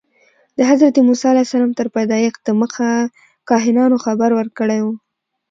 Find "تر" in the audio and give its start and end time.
1.79-1.87